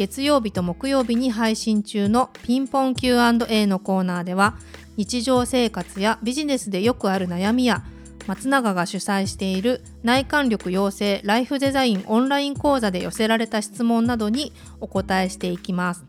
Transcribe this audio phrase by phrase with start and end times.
[0.00, 4.54] 月曜日と木曜日に配信中のピンポン Q&A のコーナーでは
[4.96, 7.84] 日常生活やビジネスでよくある悩みや
[8.26, 16.02] 松永が主催している内観力養成ライフデザインオンライン講座で寄せられた質問などにお答えしていきます。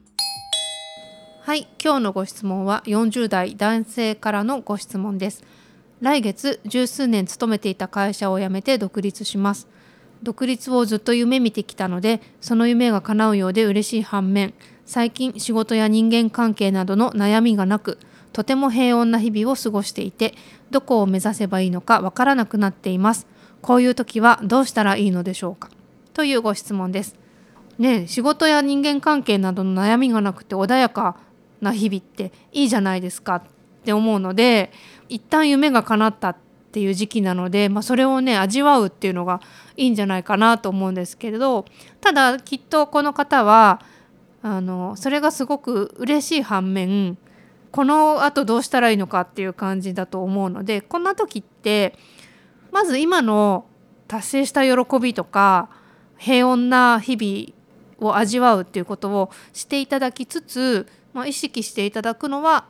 [1.41, 5.43] はい今日のご質問は40代男性からのご質問です。
[5.99, 9.67] 来月十数年勤めていた会社を辞めて独立します。
[10.23, 14.53] 独立をずっと夢見てきたのでその夢が叶うようで嬉しい反面
[14.85, 17.97] 最近仕事や人間関係などの悩みがなく
[18.33, 20.35] とても平穏な日々を過ごしていて
[20.69, 23.27] どこを目指せばいいのかわからなくなっています。
[23.61, 25.69] こういう時はどうしたらいいのでしょうか？
[26.13, 27.15] というご質問です。
[27.77, 31.17] ね仕事や人間関係などの悩みがなくて穏やか
[31.59, 33.43] な日々っていいじゃないですかっ
[33.83, 34.71] て思うので
[35.09, 36.39] 一旦夢が叶ったって
[36.71, 39.41] っていう時期なので、まあ、それをね味わうっていうのが
[39.75, 41.65] いいんじゃないかなと思うんですけれど
[41.99, 43.81] ただきっとこの方は
[44.41, 47.17] あのそれがすごく嬉しい反面
[47.71, 51.97] このあとどうしたらいいのかっていう感じだと思うのでこんな時って
[52.71, 53.65] まず今の
[54.07, 55.69] 達成した喜びとか
[56.17, 62.63] 平穏な日々を味わうっていうことをしていただきつつ、まあ、意識していただくのは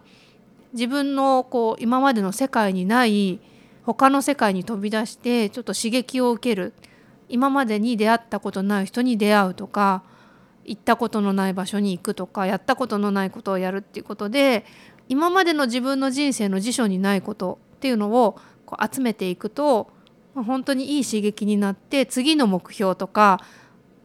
[0.73, 3.39] 自分のこう今までの世界にない
[3.85, 6.73] 他の世界に飛び出してちょっと刺激を受ける。
[7.31, 10.03] 今までに出会ったことない人に出会うとか
[10.65, 14.65] 行ったことのない場所に行くとかやったことのないことをやるっていうことで
[15.07, 19.89] 今までの自分の人生の辞書にないことっていうのをこう集めていくと
[20.35, 23.39] 本当にいい刺激になって次の目標とか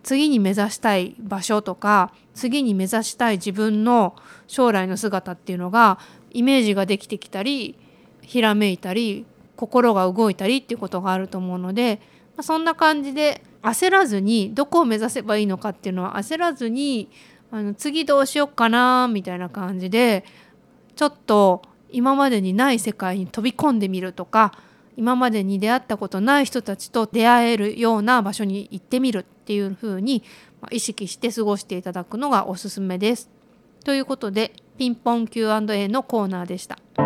[0.02, 4.14] 次に目指したい場所とか次に目指したい自分の
[4.46, 5.98] 将来の姿っていうのが
[6.30, 7.76] イメージができてきたり
[8.22, 9.26] ひらめいたり
[9.56, 12.00] 心が動いたりっていうことがあると思うので、
[12.36, 17.10] まあ、そんな感じで焦らずにどこを目指せばいいのかっていうのは焦らずに
[17.50, 20.24] あの次どうしよっかなみたいな感じで
[20.94, 24.52] ちょっと今までにない世界に飛び込んでみるとか
[24.96, 30.22] 今までに出会ったことない人たちと出会えるような場所に行ってみるっていうふうに
[30.70, 33.30] 意識して過ごしていただくのがおすすめです。
[33.84, 37.05] ということでピンポン Q&A のコーナーでした。